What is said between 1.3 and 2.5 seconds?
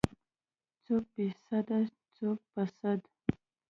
سده څوک